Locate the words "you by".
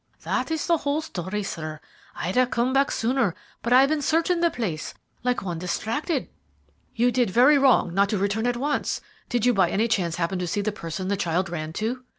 9.45-9.69